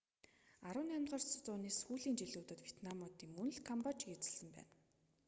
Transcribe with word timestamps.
18-р 0.69 1.23
зууны 1.45 1.69
сүүлийн 1.79 2.15
жилүүдэд 2.21 2.59
ветнамыууд 2.67 3.19
мөн 3.35 3.47
л 3.55 3.65
камбожийг 3.67 4.13
эзэслсэн 4.17 4.49
байна 4.57 4.71